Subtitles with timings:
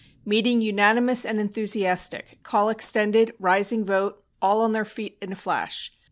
[0.25, 2.39] "Meeting unanimous and enthusiastic.
[2.41, 5.91] Call extended, rising vote, all on their feet in a flash.